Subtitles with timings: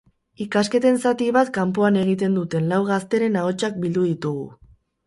[0.45, 4.53] Ikasketen zati bat kanpoan egin duten lau gazteren ahotsak bildu ditugu.